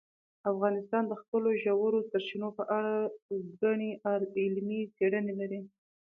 افغانستان 0.51 1.03
د 1.07 1.13
خپلو 1.21 1.49
ژورو 1.63 1.99
سرچینو 2.09 2.49
په 2.57 2.63
اړه 2.77 2.95
ګڼې 3.61 3.91
علمي 4.43 4.81
څېړنې 4.95 5.33
لري. 5.39 5.61